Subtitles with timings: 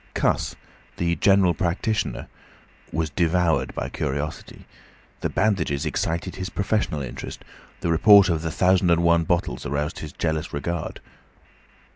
[0.15, 0.55] Cuss,
[0.97, 2.25] the general practitioner,
[2.91, 4.65] was devoured by curiosity.
[5.19, 7.45] The bandages excited his professional interest,
[7.81, 11.01] the report of the thousand and one bottles aroused his jealous regard.